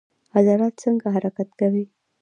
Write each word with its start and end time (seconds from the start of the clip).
عضلات 0.35 0.73
څنګه 0.83 1.07
حرکت 1.15 1.49
کوي؟ 1.59 1.85